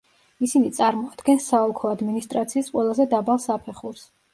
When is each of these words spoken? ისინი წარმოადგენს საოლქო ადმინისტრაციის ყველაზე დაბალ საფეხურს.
ისინი 0.47 0.71
წარმოადგენს 0.77 1.51
საოლქო 1.53 1.93
ადმინისტრაციის 1.95 2.77
ყველაზე 2.77 3.11
დაბალ 3.17 3.49
საფეხურს. 3.51 4.15